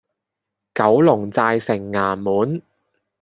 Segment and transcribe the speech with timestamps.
[0.73, 2.63] 九龍寨城衙門